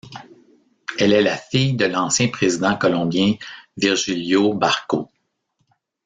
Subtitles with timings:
[0.97, 3.35] Elle est la fille de l'ancien président colombien
[3.77, 5.11] Virgilio Barco.